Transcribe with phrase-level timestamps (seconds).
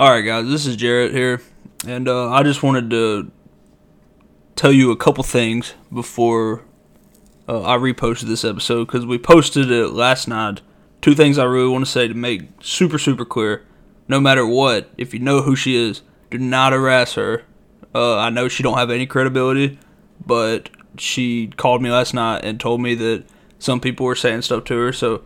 [0.00, 1.42] All right, guys, this is Jarrett here,
[1.86, 3.30] and uh, I just wanted to
[4.56, 6.64] tell you a couple things before
[7.46, 10.62] uh, I reposted this episode because we posted it last night.
[11.02, 13.66] Two things I really want to say to make super super clear.
[14.08, 17.42] No matter what, if you know who she is, do not harass her.
[17.94, 19.78] Uh, I know she don't have any credibility,
[20.24, 23.24] but she called me last night and told me that
[23.58, 24.94] some people were saying stuff to her.
[24.94, 25.24] So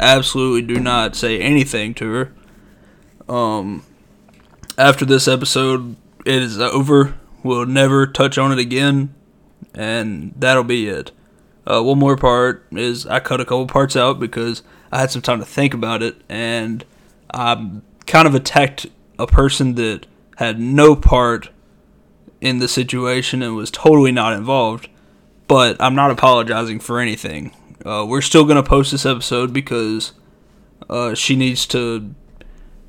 [0.00, 2.34] absolutely do not say anything to her.
[3.32, 3.84] Um,
[4.78, 7.14] after this episode, it is over.
[7.42, 9.14] We'll never touch on it again,
[9.74, 11.12] and that'll be it.
[11.66, 14.62] Uh, one more part is I cut a couple parts out because
[14.92, 16.84] I had some time to think about it, and
[17.32, 18.86] I kind of attacked
[19.18, 21.50] a person that had no part
[22.40, 24.88] in the situation and was totally not involved.
[25.48, 27.54] But I'm not apologizing for anything.
[27.84, 30.12] Uh, we're still gonna post this episode because
[30.90, 32.14] uh, she needs to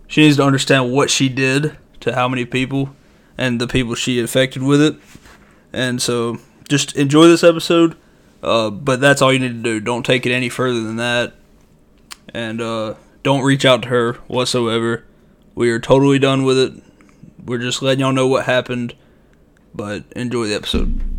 [0.07, 2.95] she needs to understand what she did to how many people
[3.37, 4.95] and the people she affected with it.
[5.73, 7.95] And so just enjoy this episode.
[8.41, 9.79] Uh, but that's all you need to do.
[9.79, 11.33] Don't take it any further than that.
[12.33, 15.05] And uh, don't reach out to her whatsoever.
[15.55, 16.73] We are totally done with it.
[17.43, 18.95] We're just letting y'all know what happened.
[19.73, 21.16] But enjoy the episode.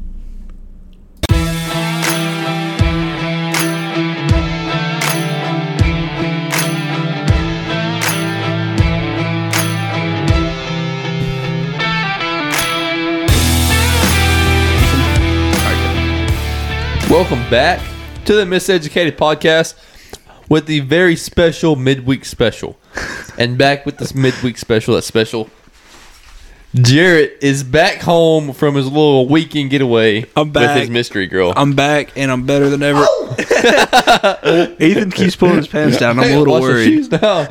[17.10, 17.80] Welcome back
[18.26, 19.74] to the Miseducated Podcast
[20.50, 22.78] with the very special midweek special.
[23.38, 25.48] And back with this midweek special, that special.
[26.74, 30.74] Jarrett is back home from his little weekend getaway I'm back.
[30.74, 31.54] with his mystery girl.
[31.56, 33.06] I'm back and I'm better than ever.
[34.78, 36.18] Ethan keeps pulling his pants down.
[36.18, 36.84] I'm a little Watch the worried.
[36.84, 37.46] shoes now.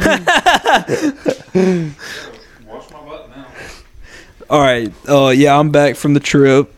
[4.52, 4.94] All right.
[5.10, 6.72] Uh, yeah, I'm back from the trip.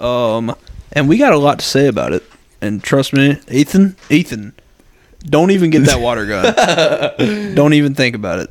[0.00, 0.56] Um,
[0.94, 2.22] and we got a lot to say about it.
[2.60, 4.54] And trust me, Ethan, Ethan,
[5.24, 7.54] don't even get that water gun.
[7.54, 8.50] don't even think about it.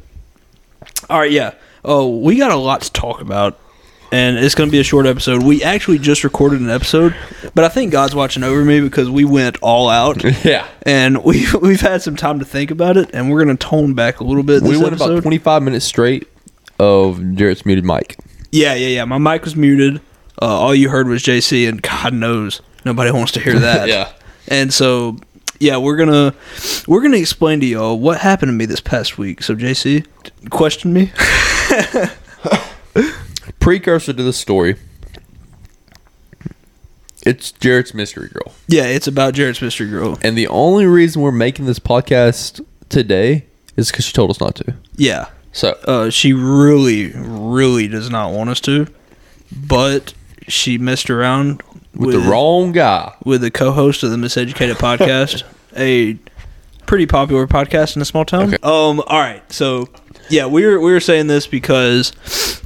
[1.10, 1.32] All right.
[1.32, 1.54] Yeah.
[1.84, 3.60] Oh, we got a lot to talk about.
[4.12, 5.42] And it's going to be a short episode.
[5.42, 7.16] We actually just recorded an episode,
[7.56, 10.68] but I think God's watching over me because we went all out, yeah.
[10.84, 13.96] and we we've had some time to think about it, and we're going to tone
[13.96, 14.62] back a little bit.
[14.62, 15.14] This We went episode.
[15.14, 16.28] about 25 minutes straight
[16.78, 18.20] of Jarrett's muted mic.
[18.52, 19.06] Yeah, yeah, yeah.
[19.06, 20.00] My mic was muted.
[20.42, 23.88] Uh, all you heard was JC, and God knows nobody wants to hear that.
[23.90, 24.12] Yeah.
[24.50, 25.18] And so,
[25.60, 26.34] yeah, we're gonna
[26.88, 29.42] we're gonna explain to y'all what happened to me this past week.
[29.42, 30.06] So, JC,
[30.50, 31.14] question me.
[33.60, 34.76] Precursor to the story.
[37.26, 38.54] It's Jarrett's mystery girl.
[38.68, 40.20] yeah, it's about Jared's mystery girl.
[40.22, 43.46] And the only reason we're making this podcast today
[43.78, 44.74] is because she told us not to.
[44.98, 48.88] Yeah, So uh, she really, really does not want us to,
[49.56, 50.14] but
[50.48, 51.62] she messed around
[51.96, 53.14] with, the wrong guy.
[53.24, 55.44] with the co-host of the Miseducated podcast,
[55.78, 56.18] a
[56.86, 58.54] pretty popular podcast in a small town.
[58.54, 58.58] Okay.
[58.64, 59.02] Um.
[59.08, 59.44] All right.
[59.52, 59.90] So,
[60.30, 62.12] yeah, we were we were saying this because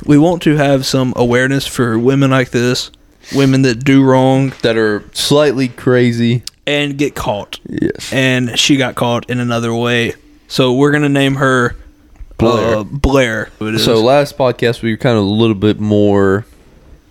[0.05, 2.91] we want to have some awareness for women like this,
[3.35, 6.43] women that do wrong that are slightly crazy.
[6.65, 7.59] and get caught.
[7.67, 8.11] Yes.
[8.11, 10.13] And she got caught in another way.
[10.47, 11.75] So we're gonna name her
[12.37, 12.77] Blair.
[12.77, 13.49] Uh, Blair.
[13.77, 16.45] So last podcast we were kind of a little bit more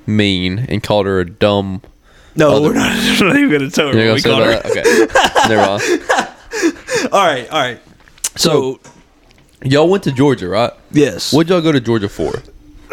[0.06, 1.82] mean and called her a dumb.
[2.34, 4.62] no, other- we're not, we're not even gonna tell her what we called her.
[4.64, 4.82] Okay.
[5.48, 5.82] Never mind.
[7.12, 7.48] All right.
[7.50, 7.80] All right.
[8.36, 8.80] So,
[9.62, 10.70] Y'all went to Georgia, right?
[10.92, 11.32] yes.
[11.32, 12.42] What'd y'all go to Georgia for?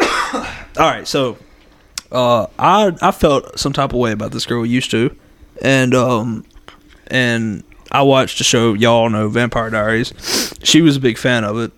[0.32, 1.36] All right, so
[2.10, 5.14] uh, I I felt some type of way about this girl we used to,
[5.62, 6.44] and um,
[7.08, 10.54] and I watched the show y'all know Vampire Diaries.
[10.64, 11.70] She was a big fan of it,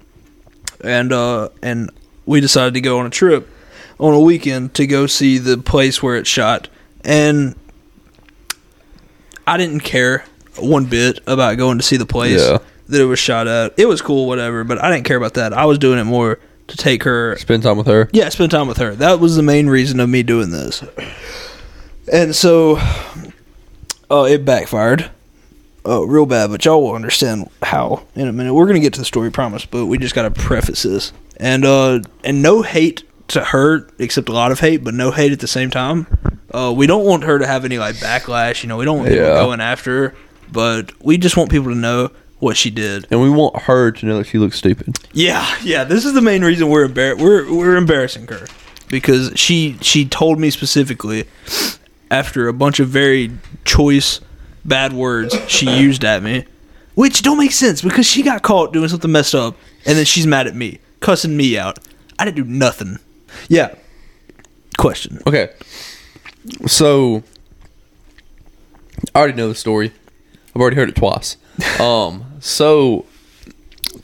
[0.83, 1.91] and uh, and
[2.25, 3.49] we decided to go on a trip
[3.99, 6.69] on a weekend to go see the place where it's shot,
[7.05, 7.55] and
[9.47, 10.25] I didn't care
[10.59, 12.59] one bit about going to see the place Yeah.
[12.89, 13.75] that it was shot at.
[13.77, 15.53] It was cool, whatever, but I didn't care about that.
[15.53, 18.09] I was doing it more to take her Spend time with her.
[18.13, 18.95] yeah, spend time with her.
[18.95, 20.83] That was the main reason of me doing this.
[22.13, 22.77] And so,
[24.11, 25.11] uh, it backfired,
[25.87, 26.51] uh, real bad.
[26.51, 28.53] But y'all will understand how in a minute.
[28.55, 29.65] We're gonna get to the story, promise.
[29.65, 34.33] But we just gotta preface this, and uh, and no hate to her, except a
[34.33, 36.07] lot of hate, but no hate at the same time.
[36.53, 38.63] Uh, we don't want her to have any like backlash.
[38.63, 39.35] You know, we don't want people Yeah.
[39.35, 40.15] going after her,
[40.53, 43.07] but we just want people to know what she did.
[43.11, 44.97] And we want her to know that she looks stupid.
[45.13, 45.85] Yeah, yeah.
[45.85, 48.47] This is the main reason we're embar- we're we're embarrassing her
[48.89, 51.25] because she she told me specifically
[52.11, 53.33] after a bunch of very
[53.65, 54.21] choice
[54.65, 56.45] bad words she used at me,
[56.95, 60.27] which don't make sense because she got caught doing something messed up and then she's
[60.27, 61.79] mad at me, cussing me out.
[62.19, 62.99] I didn't do nothing.
[63.49, 63.75] Yeah.
[64.79, 65.21] Question.
[65.27, 65.51] Okay.
[66.67, 67.23] So
[69.15, 69.93] I already know the story.
[70.55, 71.37] I've already heard it twice.
[71.81, 73.07] Um so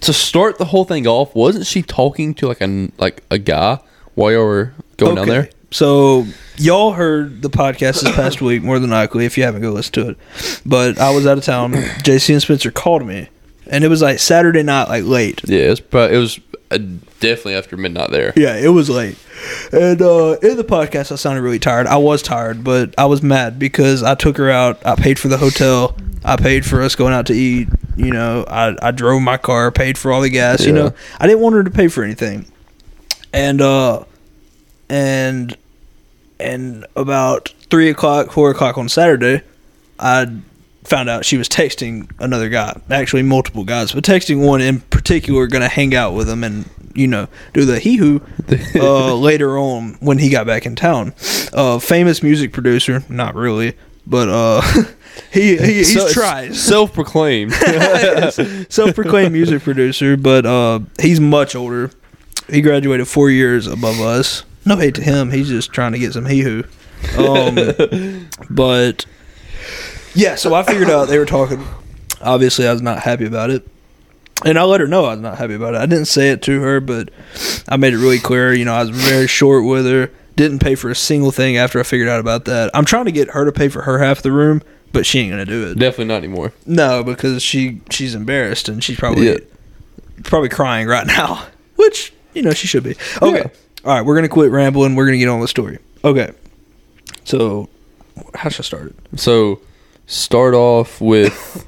[0.00, 3.78] to start the whole thing off, wasn't she talking to like a like a guy
[4.14, 5.50] while you were going down there?
[5.70, 6.26] So
[6.56, 9.92] y'all heard the podcast this past week more than likely if you haven't go listen
[9.94, 10.18] to it.
[10.66, 11.72] But I was out of town.
[11.72, 13.28] JC and Spencer called me,
[13.72, 15.40] and it was like Saturday night, like late.
[15.44, 16.38] Yeah, it was, pro- it was
[16.70, 16.78] uh,
[17.20, 18.32] definitely after midnight there.
[18.36, 19.16] Yeah, it was late.
[19.72, 21.86] And uh, in the podcast, I sounded really tired.
[21.86, 24.84] I was tired, but I was mad because I took her out.
[24.86, 25.96] I paid for the hotel.
[26.22, 27.68] I paid for us going out to eat.
[27.96, 30.64] You know, I, I drove my car, paid for all the gas.
[30.64, 32.46] You know, I didn't want her to pay for anything.
[33.32, 34.04] And uh,
[34.88, 35.56] and
[36.38, 39.42] and about three o'clock, four o'clock on Saturday,
[39.98, 40.26] I
[40.84, 45.46] found out she was texting another guy, actually multiple guys, but texting one in particular,
[45.46, 48.20] going to hang out with him and you know do the hee hoo
[48.74, 51.14] uh, later on when he got back in town.
[51.52, 53.74] Uh, famous music producer, not really,
[54.06, 54.60] but uh,
[55.32, 56.54] he, he he's So- tried.
[56.72, 57.52] Self-proclaimed.
[58.70, 61.90] Self-proclaimed music producer, but uh, he's much older.
[62.50, 64.44] He graduated four years above us.
[64.66, 65.30] No hate to him.
[65.30, 66.64] He's just trying to get some hee hoo.
[67.18, 69.06] Um, but
[70.14, 71.64] yeah, so I figured out they were talking.
[72.20, 73.66] Obviously, I was not happy about it.
[74.44, 75.78] And I let her know I was not happy about it.
[75.80, 77.10] I didn't say it to her, but
[77.68, 78.52] I made it really clear.
[78.52, 80.10] You know, I was very short with her.
[80.34, 82.70] Didn't pay for a single thing after I figured out about that.
[82.74, 84.62] I'm trying to get her to pay for her half of the room,
[84.92, 85.78] but she ain't gonna do it.
[85.78, 86.52] definitely not anymore.
[86.66, 89.36] No, because she she's embarrassed and she's probably Yeah.
[90.24, 91.44] probably crying right now,
[91.76, 92.96] which you know she should be.
[93.20, 93.48] Okay, Yeah.
[93.84, 94.96] all right, we're gonna quit rambling.
[94.96, 95.78] We're gonna get on with the story.
[96.04, 96.32] Okay,
[97.24, 97.68] so
[98.34, 99.20] how should I start it?
[99.20, 99.60] So,
[100.12, 101.66] start off with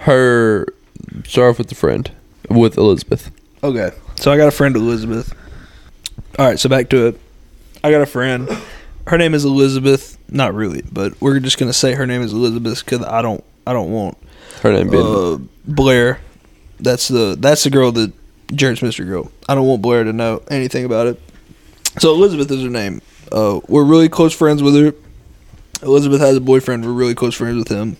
[0.00, 0.66] her.
[1.24, 2.10] Start off with the friend,
[2.50, 3.30] with Elizabeth.
[3.64, 5.34] Okay, so I got a friend Elizabeth.
[6.38, 7.20] All right, so back to it.
[7.82, 8.48] I got a friend.
[9.06, 10.18] Her name is Elizabeth.
[10.28, 13.72] Not really, but we're just gonna say her name is Elizabeth because I don't I
[13.72, 14.18] don't want
[14.62, 16.20] Her name being uh, Blair.
[16.78, 18.12] That's the that's the girl that
[18.54, 19.32] Jared Mister girl.
[19.48, 21.20] I don't want Blair to know anything about it.
[21.98, 23.00] So Elizabeth is her name.
[23.32, 24.94] Uh, we're really close friends with her.
[25.86, 26.84] Elizabeth has a boyfriend.
[26.84, 27.96] We're really close friends with him.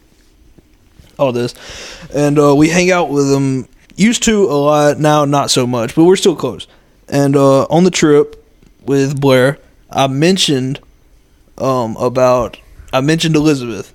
[1.19, 1.55] All this,
[2.15, 3.69] and uh, we hang out with him.
[3.97, 4.99] Used to a lot.
[4.99, 6.67] Now not so much, but we're still close.
[7.09, 8.45] And uh, on the trip
[8.85, 9.59] with Blair,
[9.91, 10.79] I mentioned
[11.57, 12.59] um, about
[12.93, 13.95] I mentioned Elizabeth,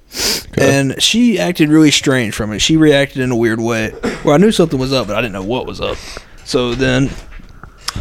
[0.52, 0.80] Okay.
[0.80, 2.60] and she acted really strange from it.
[2.60, 3.92] She reacted in a weird way,
[4.24, 5.98] where I knew something was up, but I didn't know what was up.
[6.44, 7.12] So then,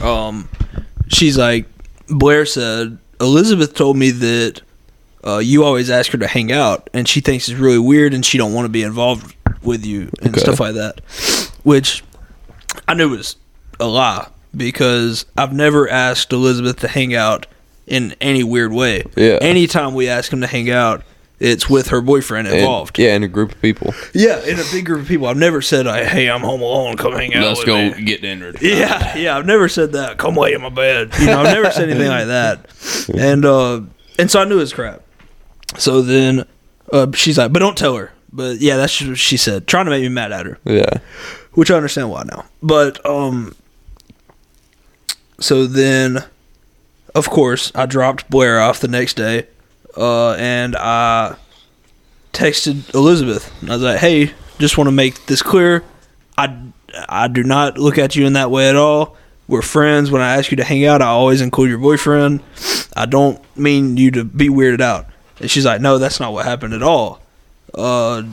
[0.02, 0.48] um,
[1.08, 1.66] she's like,
[2.08, 4.62] Blair said, Elizabeth told me that
[5.26, 8.24] uh, you always ask her to hang out, and she thinks it's really weird, and
[8.24, 10.40] she don't want to be involved with you and Okay.
[10.40, 11.00] stuff like that.
[11.62, 12.02] Which
[12.88, 13.36] I knew was
[13.78, 17.46] a lie because I've never asked Elizabeth to hang out
[17.86, 19.04] in any weird way.
[19.16, 19.38] Yeah.
[19.40, 21.02] Anytime we ask him to hang out,
[21.38, 22.98] it's with her boyfriend and- involved.
[22.98, 23.94] yeah, and a group of people.
[24.14, 25.26] Yeah, in a big group of people.
[25.26, 26.96] I've never said, like, "Hey, I'm home alone.
[26.98, 28.52] Come hang out." with me." get dinner.
[28.60, 29.36] Yeah, yeah.
[29.38, 30.18] I've never said that.
[30.18, 31.10] Come lay in my bed.
[31.18, 32.66] You know, I've never said anything like that.
[33.18, 33.80] And uh,
[34.18, 35.02] and so I knew it was crap.
[35.78, 36.46] So then
[36.92, 39.90] uh, she's like, "But don't tell her." But yeah, that's what she said, trying to
[39.90, 40.98] make me mad at her, Yeah.
[41.54, 42.44] which I understand why now.
[42.62, 43.56] But um,
[45.40, 46.24] so then,
[47.14, 49.46] of course, I dropped Blair off the next day,
[49.96, 51.34] uh, and I
[52.32, 53.50] texted Elizabeth.
[53.64, 55.82] I was like, "Hey, just want to make this clear.
[56.38, 56.56] I
[57.08, 59.16] I do not look at you in that way at all.
[59.48, 60.10] We're friends.
[60.12, 62.40] When I ask you to hang out, I always include your boyfriend.
[62.96, 65.06] I don't mean you to be weirded out."
[65.40, 67.20] And she's like, "No, that's not what happened at all.
[67.74, 68.24] Uh,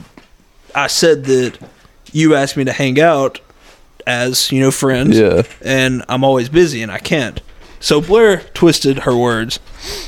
[0.74, 1.58] I said that
[2.12, 3.40] you asked me to hang out
[4.06, 5.42] as you know friends, Yeah.
[5.62, 7.40] and I'm always busy and I can't."
[7.80, 9.60] So Blair twisted her words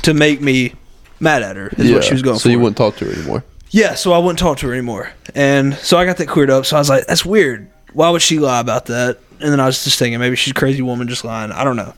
[0.03, 0.73] to make me
[1.19, 1.69] mad at her.
[1.77, 1.95] Is yeah.
[1.95, 2.43] what she was going so for.
[2.43, 3.43] So you wouldn't talk to her anymore.
[3.69, 5.11] Yeah, so I wouldn't talk to her anymore.
[5.33, 6.65] And so I got that cleared up.
[6.65, 7.69] So I was like, that's weird.
[7.93, 9.19] Why would she lie about that?
[9.39, 11.51] And then I was just thinking, maybe she's a crazy woman just lying.
[11.53, 11.93] I don't know.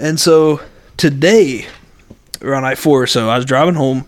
[0.00, 0.62] And so
[0.96, 1.66] today,
[2.42, 4.06] around night four or so, I was driving home.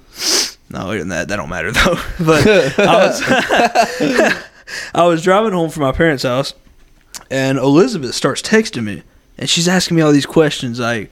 [0.71, 1.97] No, that, that don't matter though.
[2.19, 2.47] But
[2.79, 3.23] I was,
[4.95, 6.55] I was driving home from my parents' house,
[7.31, 9.03] and Elizabeth starts texting me,
[9.39, 11.11] and she's asking me all these questions like,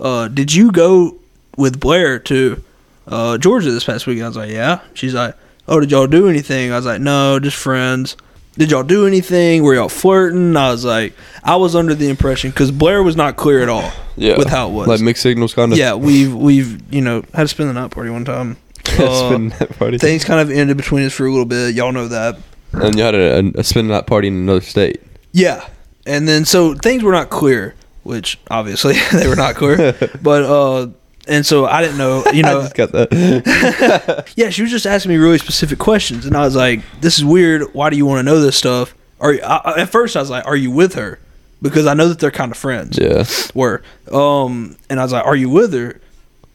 [0.00, 1.16] uh, "Did you go
[1.56, 2.62] with Blair to
[3.06, 5.36] uh, Georgia this past weekend?" I was like, "Yeah." She's like,
[5.68, 8.16] "Oh, did y'all do anything?" I was like, "No, just friends."
[8.58, 9.62] Did y'all do anything?
[9.62, 10.56] Were y'all flirting?
[10.56, 13.90] I was like, I was under the impression because Blair was not clear at all
[14.16, 14.36] Yeah.
[14.36, 14.88] with how it was.
[14.88, 15.78] Like mixed signals, kind of.
[15.78, 18.56] yeah, we've we've you know had to spend the night party one time.
[18.98, 19.96] Uh, spin that party.
[19.96, 21.74] things kind of ended between us for a little bit.
[21.74, 22.36] Y'all know that.
[22.72, 25.00] and you had a, a, a spin night party in another state.
[25.32, 25.66] Yeah,
[26.04, 29.96] and then so things were not clear, which obviously they were not clear.
[30.22, 30.88] but uh,
[31.28, 32.68] and so I didn't know, you know.
[32.74, 34.32] Got that.
[34.36, 37.24] yeah, she was just asking me really specific questions, and I was like, "This is
[37.24, 37.72] weird.
[37.74, 40.30] Why do you want to know this stuff?" Are you, I, at first I was
[40.30, 41.18] like, "Are you with her?"
[41.60, 42.98] Because I know that they're kind of friends.
[43.00, 43.24] yeah.
[43.54, 46.00] Were um, and I was like, "Are you with her?"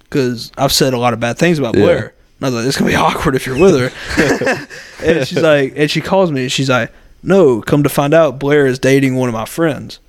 [0.04, 1.82] Because I've said a lot of bad things about Yeah.
[1.84, 2.14] Blair.
[2.40, 4.68] And I was like, "It's gonna be awkward if you're with her."
[5.06, 6.92] and she's like, and she calls me, and she's like,
[7.24, 10.00] "No, come to find out, Blair is dating one of my friends,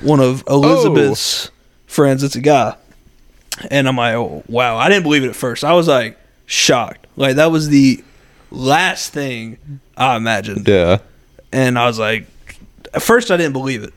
[0.00, 1.50] one of Elizabeth's
[1.86, 2.22] friends.
[2.22, 2.76] It's a guy."
[3.70, 5.64] And I'm like, oh, "Wow!" I didn't believe it at first.
[5.64, 7.06] I was like shocked.
[7.16, 8.04] Like that was the
[8.50, 10.98] last thing I imagined, Yeah.
[11.52, 12.26] and I was like,
[12.92, 13.94] at first I didn't believe it.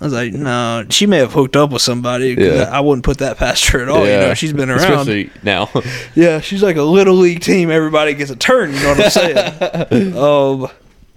[0.00, 2.34] I was like, no, she may have hooked up with somebody.
[2.38, 2.70] Yeah.
[2.72, 4.00] I wouldn't put that past her at all.
[4.06, 4.80] You know, she's been around.
[4.80, 5.68] Especially now.
[6.14, 7.70] Yeah, she's like a little league team.
[7.70, 8.72] Everybody gets a turn.
[8.72, 10.16] You know what I'm saying?
[10.16, 10.68] um,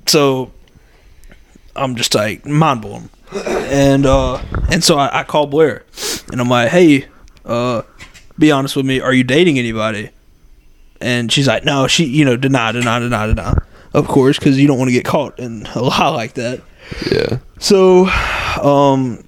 [0.06, 0.52] so
[1.76, 5.84] I'm just like mind blown, and uh, and so I, I call Blair,
[6.32, 7.06] and I'm like, hey,
[7.46, 7.82] uh,
[8.38, 9.00] be honest with me.
[9.00, 10.10] Are you dating anybody?
[11.02, 11.88] And she's like, no.
[11.88, 13.54] She, you know, deny, deny, deny, deny.
[13.94, 16.62] Of course, because you don't want to get caught in a lie like that.
[17.12, 17.40] yeah.
[17.60, 18.08] So,
[18.62, 19.24] um,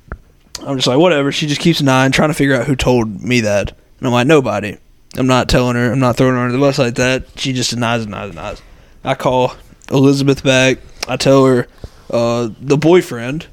[0.65, 1.31] I'm just like, whatever.
[1.31, 3.71] She just keeps denying, trying to figure out who told me that.
[3.99, 4.77] And I'm like, nobody.
[5.17, 5.91] I'm not telling her.
[5.91, 7.25] I'm not throwing her under the bus like that.
[7.37, 8.61] She just denies, denies, denies.
[9.03, 9.53] I call
[9.91, 10.79] Elizabeth back.
[11.07, 11.67] I tell her
[12.09, 13.47] uh, the boyfriend,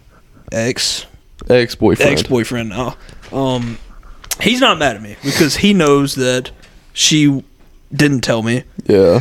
[0.50, 1.06] ex
[1.50, 2.10] Ex boyfriend.
[2.12, 2.96] ex boyfriend now,
[3.32, 3.78] um,
[4.40, 6.50] he's not mad at me because he knows that
[6.92, 7.42] she
[7.94, 8.64] didn't tell me.
[8.86, 9.20] Yeah.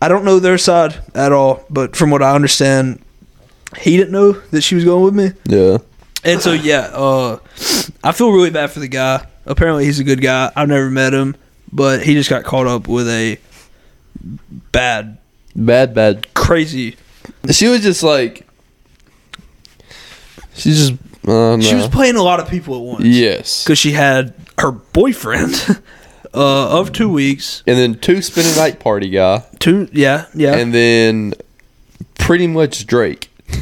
[0.00, 3.00] I don't know their side at all, but from what I understand,
[3.78, 5.32] he didn't know that she was going with me.
[5.46, 5.78] Yeah.
[6.24, 7.38] And so yeah, uh,
[8.04, 9.26] I feel really bad for the guy.
[9.46, 10.50] Apparently he's a good guy.
[10.54, 11.36] I've never met him,
[11.72, 13.38] but he just got caught up with a
[14.72, 15.18] bad,
[15.56, 16.32] Bad, bad.
[16.34, 16.96] crazy.
[17.50, 18.46] She was just like.
[20.54, 21.02] She's just.
[21.26, 23.04] Uh, She was playing a lot of people at once.
[23.04, 23.64] Yes.
[23.64, 25.82] because she had her boyfriend
[26.34, 27.62] uh, of two weeks.
[27.66, 29.44] And then two spin a night party guy.
[29.58, 30.54] Two, yeah, yeah.
[30.54, 31.34] And then
[32.18, 33.28] pretty much Drake.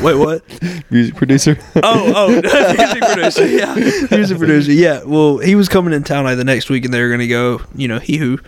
[0.00, 0.44] Wait, what?
[0.90, 1.58] Music producer.
[1.76, 2.28] Oh, oh,
[2.78, 3.46] music producer.
[3.46, 4.70] Yeah, music producer.
[4.70, 5.02] Yeah.
[5.04, 7.60] Well, he was coming in town like the next week, and they were gonna go,
[7.74, 8.38] you know, he who,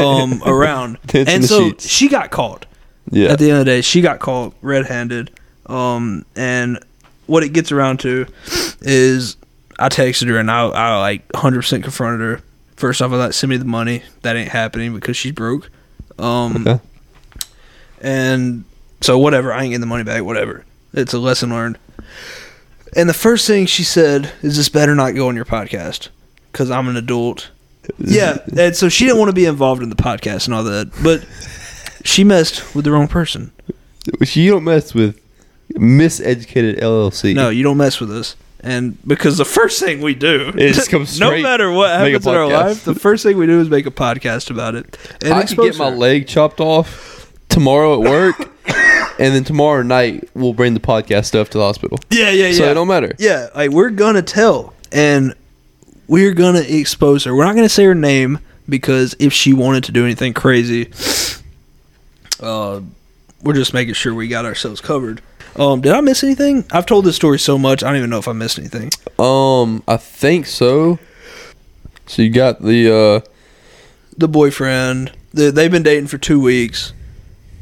[0.00, 0.98] um, around.
[1.12, 1.88] And the so sheets.
[1.88, 2.64] she got caught.
[3.10, 3.30] yeah.
[3.30, 5.32] At the end of the day, she got caught red-handed.
[5.66, 6.78] Um, and
[7.26, 8.26] what it gets around to
[8.82, 9.36] is
[9.78, 12.42] I texted her and I, I like 100% confronted her.
[12.76, 14.02] First off, I like send me the money.
[14.22, 15.70] That ain't happening because she's broke.
[16.18, 16.80] Um, Okay.
[18.00, 18.64] and
[19.00, 20.22] so whatever, I ain't getting the money back.
[20.24, 21.78] Whatever, it's a lesson learned.
[22.94, 26.08] And the first thing she said is, "This better not go on your podcast
[26.52, 27.50] because I'm an adult."
[27.98, 30.90] Yeah, and so she didn't want to be involved in the podcast and all that,
[31.02, 31.24] but
[32.04, 33.52] she messed with the wrong person.
[34.20, 35.20] You don't mess with
[35.74, 37.34] Miseducated LLC.
[37.34, 38.36] No, you don't mess with us.
[38.60, 42.48] And because the first thing we do, is comes no matter what happens in our
[42.48, 44.98] life, the first thing we do is make a podcast about it.
[45.22, 45.96] And I can expose get my her.
[45.96, 48.50] leg chopped off tomorrow at work,
[49.18, 51.98] and then tomorrow night we'll bring the podcast stuff to the hospital.
[52.10, 52.52] Yeah, yeah, yeah.
[52.54, 53.14] So it don't matter.
[53.18, 55.34] Yeah, like we're gonna tell, and
[56.08, 57.34] we're gonna expose her.
[57.34, 60.90] We're not gonna say her name because if she wanted to do anything crazy,
[62.40, 62.80] uh,
[63.42, 65.20] we're just making sure we got ourselves covered.
[65.58, 66.64] Um, did I miss anything?
[66.70, 68.90] I've told this story so much, I don't even know if I missed anything.
[69.18, 70.98] Um, I think so.
[72.06, 73.20] So you got the uh
[74.18, 76.92] The boyfriend, the, they've been dating for two weeks.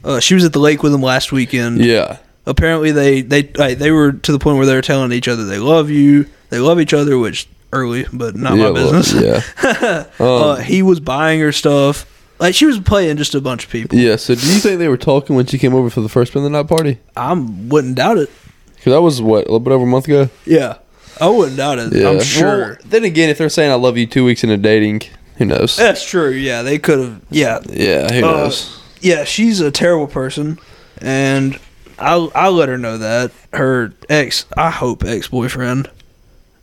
[0.03, 1.79] Uh, she was at the lake with him last weekend.
[1.85, 2.19] yeah.
[2.47, 5.45] apparently they they like, they were to the point where they were telling each other
[5.47, 9.45] they love you, they love each other, which early, but not yeah, my well, business.
[9.63, 10.05] yeah.
[10.21, 12.07] uh, Um, he was buying her stuff.
[12.39, 13.99] Like she was playing just a bunch of people.
[13.99, 14.17] yeah.
[14.17, 16.43] So do you think they were talking when she came over for the first spin
[16.43, 16.99] the night party?
[17.17, 18.31] I wouldn't doubt it.
[18.77, 20.29] Because that was what a little bit over a month ago.
[20.45, 20.79] Yeah,
[21.21, 21.93] I wouldn't doubt it.
[21.95, 22.11] Yeah.
[22.11, 22.59] I'm sure.
[22.59, 25.03] Well, then again, if they're saying I love you two weeks into dating,
[25.37, 25.77] who knows?
[25.77, 26.31] That's true.
[26.31, 27.21] Yeah, they could have.
[27.31, 28.79] Yeah, Yeah, who Uh, knows?
[29.01, 29.25] yeah.
[29.25, 30.59] She's a terrible person,
[31.01, 31.59] and
[31.99, 34.45] I I let her know that her ex.
[34.57, 35.89] I hope ex boyfriend.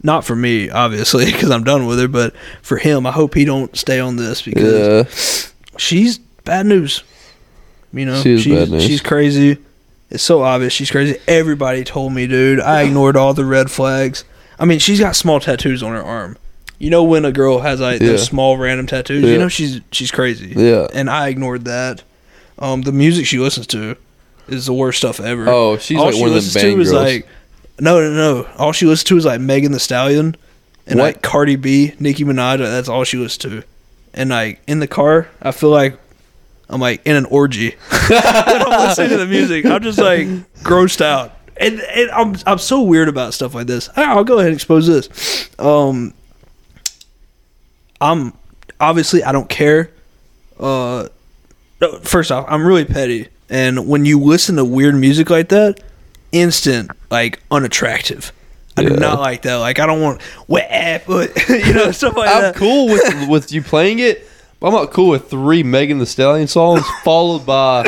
[0.04, 2.08] Not for me, obviously, because I'm done with her.
[2.08, 5.48] But for him, I hope he don't stay on this because.
[5.78, 7.04] She's bad news.
[7.94, 8.84] You know, She she's, news.
[8.84, 9.58] She's crazy.
[10.10, 11.18] It's so obvious she's crazy.
[11.28, 12.60] Everybody told me, dude.
[12.60, 14.24] I ignored all the red flags.
[14.60, 16.38] I mean, she's got small tattoos on her arm.
[16.80, 18.08] You know when a girl has like Yeah.
[18.08, 19.32] those small random tattoos, Yeah.
[19.32, 20.54] you know she's she's crazy.
[20.56, 20.88] Yeah.
[20.94, 22.04] And I ignored that.
[22.60, 23.96] Um, the music she listens to
[24.48, 25.48] is the worst stuff ever.
[25.48, 27.04] Oh, she's all like she one of them listens to is girls.
[27.04, 27.28] like
[27.80, 28.48] no, no, no.
[28.58, 30.36] All she listens to is like Megan Thee Stallion
[30.88, 31.06] and What?
[31.06, 32.58] like Cardi B, Nicki Minaj.
[32.60, 33.64] That's all she listens to.
[34.14, 35.98] And like in the car, I feel like
[36.70, 37.76] I'm like in an orgy.
[37.92, 40.28] I'm listening to the music, I'm just like
[40.64, 43.90] grossed out and, and I'm I'm so weird about stuff like this.
[43.96, 45.50] I'll go ahead and expose this.
[45.60, 46.14] Um,
[48.02, 48.34] I'm
[48.80, 49.92] obviously I don't care.
[50.60, 51.08] Uh,
[52.02, 55.82] first off, I'm really petty, and when you listen to weird music like that,
[56.32, 58.34] instant like unattractive.
[58.78, 59.00] I do Yeah.
[59.00, 59.56] not like that.
[59.56, 62.56] Like I don't want wet, but you know stuff like I'm that.
[62.56, 64.28] cool with with you playing it.
[64.60, 67.84] But I'm not cool with three Megan Thee Stallion songs followed by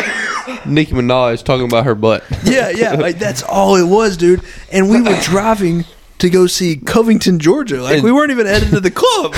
[0.66, 2.24] Nicki Minaj talking about her butt.
[2.44, 4.42] Yeah, yeah, like that's all it was, dude.
[4.72, 5.86] And we were driving
[6.18, 7.80] to go see Covington, Georgia.
[7.82, 9.34] Like we weren't even headed to the club.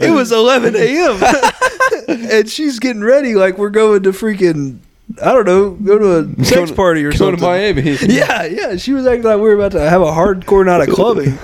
[0.00, 2.28] it was 11 a.m.
[2.30, 4.80] and she's getting ready like we're going to freaking
[5.22, 7.36] I don't know, go to a sex to- party or going something.
[7.38, 7.96] to Miami.
[8.08, 8.76] Yeah, yeah.
[8.76, 11.38] She was acting like we were about to have a hardcore night of clubbing.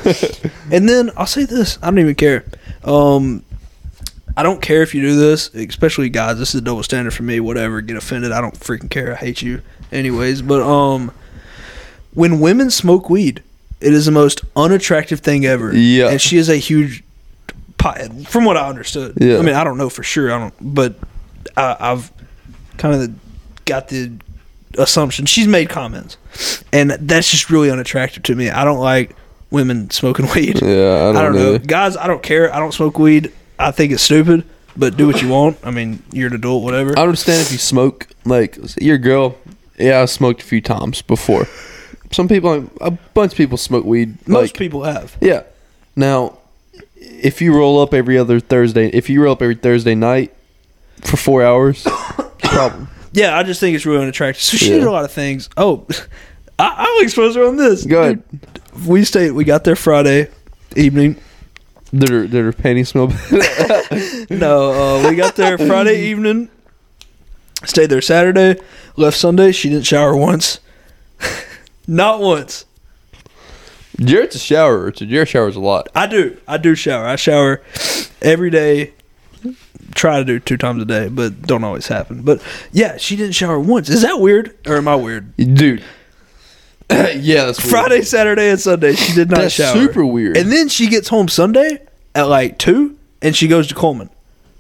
[0.73, 2.45] and then I'll say this: I don't even care.
[2.85, 3.45] Um,
[4.37, 6.39] I don't care if you do this, especially guys.
[6.39, 7.39] This is a double standard for me.
[7.39, 8.33] Whatever, get offended.
[8.33, 9.13] I don't freaking care.
[9.13, 10.43] I hate you, anyways.
[10.43, 11.13] But um,
[12.15, 13.43] when women smoke weed,
[13.81, 15.75] it is the most unattractive thing ever.
[15.77, 16.09] Yeah.
[16.09, 17.05] and she is a huge
[17.79, 19.19] pothead, from what I understood.
[19.21, 19.39] Yeah.
[19.39, 20.33] I mean, I don't know for sure.
[20.33, 20.95] I don't, but
[21.57, 22.11] I, I've
[22.79, 23.22] kind of
[23.65, 24.13] got the
[24.79, 26.17] assumption she's made comments,
[26.73, 28.51] and that's just really unattractive to me.
[28.51, 29.15] I don't like
[29.51, 30.61] women smoking weed.
[30.63, 31.59] Yeah, I don't, I don't know, know.
[31.59, 31.97] guys.
[31.97, 32.53] I don't care.
[32.55, 33.33] I don't smoke weed.
[33.59, 34.45] I think it's stupid,
[34.77, 35.59] but do what you want.
[35.63, 36.99] I mean, you're an adult, whatever.
[36.99, 39.37] I understand if you smoke, like your girl.
[39.79, 41.47] Yeah, I smoked a few times before.
[42.13, 44.17] Some people, a bunch of people smoke weed.
[44.29, 45.17] Most like, people have.
[45.21, 45.45] Yeah.
[45.97, 46.39] Now,
[46.97, 50.35] if you roll up every other Thursday, if you roll up every Thursday night
[51.01, 51.83] for four hours,
[52.39, 52.89] problem.
[53.13, 54.43] Yeah, I just think it's really unattractive.
[54.43, 54.79] So she Yeah.
[54.79, 55.49] did a lot of things.
[55.57, 55.87] Oh,
[56.59, 57.85] I, I'll expose her on this.
[57.85, 58.23] Go ahead.
[58.31, 59.33] Dude, we stayed.
[59.33, 60.29] We got there Friday
[60.77, 61.17] evening.
[61.95, 64.27] Did her, did her panties smell bad?
[64.31, 64.73] No,
[65.05, 66.49] uh, we got there Friday evening.
[67.65, 68.59] Stayed there Saturday.
[68.97, 69.53] Left Sunday.
[69.53, 70.59] She didn't shower once.
[71.87, 72.65] Not once.
[74.01, 74.91] Jared's a shower.
[74.91, 75.89] Jared showers a lot.
[75.95, 76.37] I do.
[76.49, 77.07] I do shower.
[77.07, 77.63] I shower
[78.23, 78.95] every day.
[79.95, 82.23] Try to do two times a day, but don't always happen.
[82.23, 83.89] But yeah, she didn't shower once.
[83.89, 85.37] Is that weird, or am I weird?
[85.37, 85.83] Dude.
[86.91, 87.71] yeah, that's weird.
[87.71, 89.75] Friday, Saturday, and Sunday, she did not That's shower.
[89.75, 90.37] super weird.
[90.37, 91.83] And then she gets home Sunday
[92.15, 94.11] at like two, and she goes to Coleman.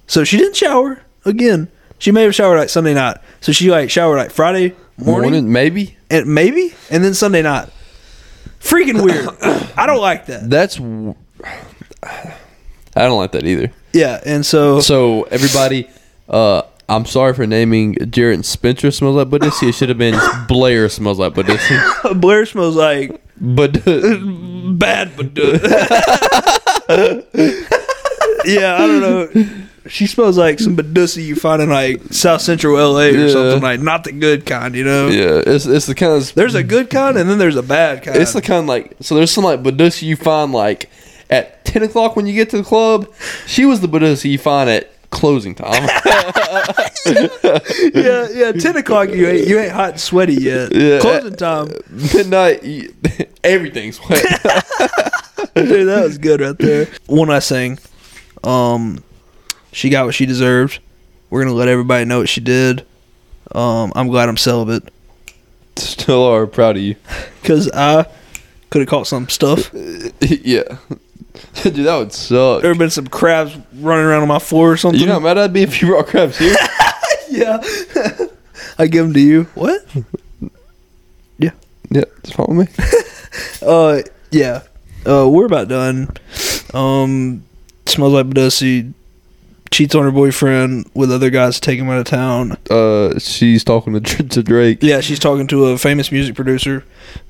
[0.06, 1.68] So she didn't shower again.
[1.98, 3.18] She may have showered like Sunday night.
[3.40, 5.96] So she like showered like Friday morning, Morning, maybe.
[6.10, 7.68] and maybe, and then Sunday night.
[8.60, 9.28] Freaking weird.
[9.76, 10.48] I don't like that.
[10.50, 10.76] That's.
[10.76, 11.14] w-
[12.96, 13.70] I don't like that either.
[13.92, 15.88] Yeah, and so So everybody,
[16.28, 19.68] uh, I'm sorry for naming Jared Spencer smells like Badissi.
[19.68, 22.20] It should have been Blair smells like Badissi.
[22.20, 23.72] Blair smells like But
[24.78, 25.32] bad, but
[28.44, 29.28] yeah, I don't know.
[29.88, 33.28] She smells like some badussy you find in like South Central LA or Yeah.
[33.32, 35.08] something like not the good kind, you know.
[35.08, 38.02] yeah, it's it's the kind of There's a good kind and then there's a bad
[38.04, 38.16] kind.
[38.16, 40.88] it's the kind like so there's some like Badissi you find like
[41.32, 43.08] at ten o'clock when you get to the club.
[43.46, 45.82] She was the Badissi you find at closing time.
[47.06, 48.52] yeah, yeah.
[48.52, 50.74] Ten o'clock, you ain't you ain't hot and sweaty yet.
[50.74, 51.00] Yeah.
[51.00, 51.68] Closing time,
[52.14, 52.94] Midnight, you-
[53.44, 54.22] everything's wet.
[55.54, 55.88] dude.
[55.88, 56.88] That was good right there.
[57.06, 57.78] One last thing,
[58.44, 59.02] um,
[59.72, 60.78] she got what she deserved.
[61.30, 62.84] We're gonna let everybody know what she did.
[63.54, 64.84] Um, I'm glad I'm celibate
[65.76, 66.96] Still are proud of you.
[67.42, 68.06] because I
[68.70, 69.70] could have caught some stuff.
[70.20, 70.62] yeah,
[71.62, 72.62] dude, that would suck.
[72.62, 75.00] There have been some crabs running around on my floor or something.
[75.00, 76.54] You know how mad I'd be if you brought crabs here.
[77.30, 77.62] yeah.
[78.78, 79.44] I give them to you.
[79.54, 79.84] What?
[81.38, 81.50] yeah,
[81.90, 82.84] Yeah, fine with me.
[83.66, 84.62] Uh, yeah.
[85.06, 86.08] Uh, we're about done.
[86.74, 87.44] Um,
[87.86, 88.92] smells like Badussi.
[89.70, 92.58] Cheats on her boyfriend with other guys to take him out of town.
[92.70, 94.82] Uh, she's talking to to Drake.
[94.82, 96.84] Yeah, she's talking to a famous music producer.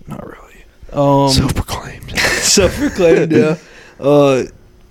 [0.08, 0.64] Not really.
[0.92, 2.10] Um, Self proclaimed.
[2.18, 3.30] self-proclaimed.
[3.30, 3.56] yeah.
[4.02, 4.44] Uh,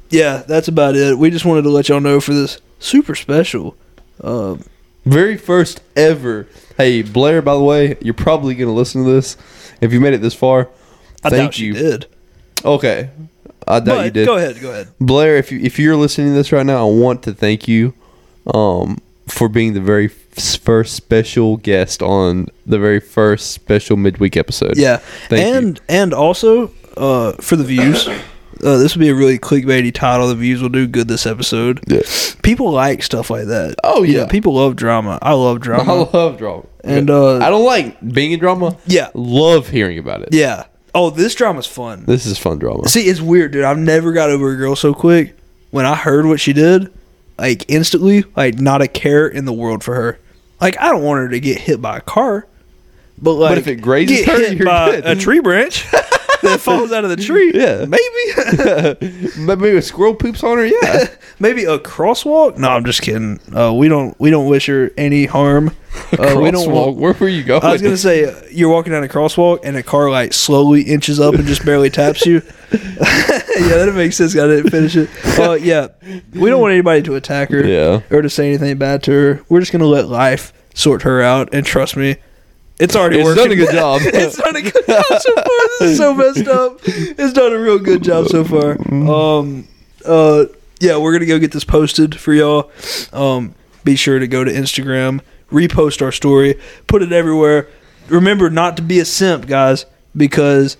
[0.09, 1.17] yeah, that's about it.
[1.17, 3.75] We just wanted to let y'all know for this super special.
[4.23, 4.57] Uh,
[5.05, 6.47] Very first ever.
[6.77, 9.37] Hey, Blair, by the way, you're probably going to listen to this.
[9.81, 10.69] If you made it this far,
[11.23, 11.73] I thank you.
[11.73, 12.07] did.
[12.63, 13.09] Okay.
[13.67, 14.25] I doubt But you did.
[14.25, 14.87] go ahead, go ahead.
[14.99, 17.93] Blair, if you if you're listening to this right now, I want to thank you
[18.53, 18.97] um
[19.27, 24.77] for being the very first special guest on the very first special midweek episode.
[24.77, 24.97] Yeah,
[25.29, 25.53] Thank you.
[25.53, 28.07] and and also uh, for the views,
[28.63, 30.27] uh, this would be a really clickbaity title.
[30.27, 31.81] The views will do good this episode.
[31.87, 32.01] Yeah.
[32.43, 33.75] People like stuff like that.
[33.83, 34.27] Oh, know, yeah.
[34.27, 35.19] people love drama.
[35.21, 35.91] I love drama.
[35.93, 36.65] I love drama.
[36.83, 38.77] And, uh, I don't like being in drama.
[38.85, 39.09] Yeah.
[39.13, 40.29] Love hearing about it.
[40.33, 40.65] yeah.
[40.93, 42.03] Oh, this drama's fun.
[42.05, 42.89] This is fun drama.
[42.89, 43.63] See, it's weird, dude.
[43.63, 45.37] I've never got over a girl so quick.
[45.69, 46.91] When I heard what she did,
[47.37, 50.19] like instantly, like not a care in the world for her.
[50.59, 52.45] Like I don't want her to get hit by a car,
[53.17, 55.05] But like, if it grazes her, hit by good.
[55.07, 55.85] a tree branch
[56.41, 57.85] that falls out of the tree, Yeah.
[57.85, 60.65] maybe, Maybe a squirrel poops on her.
[60.65, 61.05] Yeah.
[61.39, 62.57] maybe a crosswalk.
[62.57, 63.39] No, I'm just kidding.
[63.55, 65.69] Uh, we don't we don't wish her any harm.
[66.13, 66.67] Uh, we don't.
[66.67, 66.71] Crosswalk.
[66.71, 67.63] Want, Where were you going?
[67.63, 70.81] I was gonna say uh, you're walking down a crosswalk and a car like slowly
[70.83, 72.41] inches up and just barely taps you.
[72.71, 72.79] yeah,
[73.85, 74.35] that makes sense.
[74.35, 75.09] I didn't finish it.
[75.39, 75.87] Uh, yeah,
[76.33, 78.01] we don't want anybody to attack her Yeah.
[78.09, 79.41] or to say anything bad to her.
[79.49, 81.49] We're just gonna let life sort her out.
[81.53, 82.15] And trust me,
[82.81, 83.43] it's already It's working.
[83.43, 84.01] done a good job.
[84.05, 85.45] it's done a good job so far.
[85.79, 86.79] This is so messed up.
[86.85, 88.77] It's done a real good job so far.
[88.91, 89.67] Um,
[90.05, 90.45] uh,
[90.79, 92.71] yeah, we're gonna go get this posted for y'all.
[93.13, 97.67] Um, be sure to go to Instagram, repost our story, put it everywhere.
[98.09, 99.85] Remember not to be a simp, guys,
[100.17, 100.77] because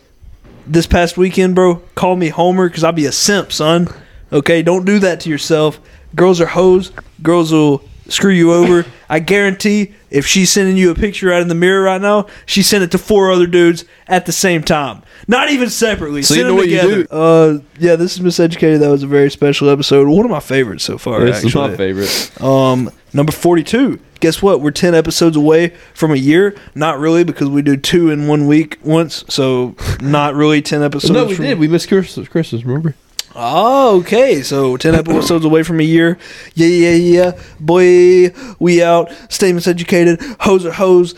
[0.67, 3.87] this past weekend, bro, call me Homer because I'll be a simp, son.
[4.33, 5.79] Okay, don't do that to yourself.
[6.15, 6.91] Girls are hoes.
[7.21, 8.85] Girls will screw you over.
[9.09, 12.61] I guarantee if she's sending you a picture out in the mirror right now, she
[12.61, 15.01] sent it to four other dudes at the same time.
[15.27, 16.21] Not even separately.
[16.21, 17.03] So Send you know them what you together.
[17.03, 17.09] do?
[17.09, 18.79] Uh, yeah, this is Miseducated.
[18.79, 20.07] That was a very special episode.
[20.07, 21.21] One of my favorites so far.
[21.23, 21.69] This is actually.
[21.71, 22.41] my favorite.
[22.41, 23.99] Um, number 42.
[24.19, 24.61] Guess what?
[24.61, 26.55] We're 10 episodes away from a year.
[26.75, 29.23] Not really, because we do two in one week once.
[29.29, 31.11] So, not really 10 episodes.
[31.11, 31.57] no, we from- did.
[31.59, 32.27] We missed Christmas.
[32.27, 32.63] Christmas.
[32.63, 32.95] Remember?
[33.35, 34.41] Oh, okay.
[34.41, 36.17] So, 10 episodes away from a year.
[36.53, 37.41] Yeah, yeah, yeah.
[37.59, 39.11] Boy, we out.
[39.29, 40.21] Statements educated.
[40.41, 41.13] Hoes are hoes.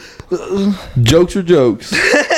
[1.02, 1.94] Jokes are jokes.